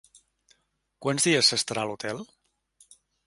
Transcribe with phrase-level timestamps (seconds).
[1.05, 2.25] Quants dies s'estarà a l'hotel?